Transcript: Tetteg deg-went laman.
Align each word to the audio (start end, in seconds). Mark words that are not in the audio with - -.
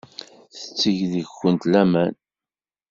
Tetteg 0.53 0.99
deg-went 1.11 1.63
laman. 1.71 2.13